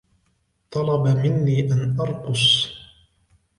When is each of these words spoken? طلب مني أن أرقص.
طلب 0.71 1.07
مني 1.07 1.71
أن 1.71 1.99
أرقص. 1.99 2.67